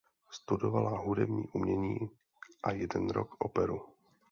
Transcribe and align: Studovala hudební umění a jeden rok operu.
Studovala 0.31 0.97
hudební 0.99 1.47
umění 1.53 1.97
a 2.63 2.71
jeden 2.71 3.09
rok 3.09 3.35
operu. 3.43 3.81